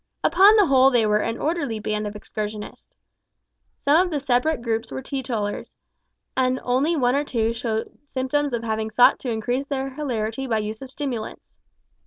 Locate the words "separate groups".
4.19-4.91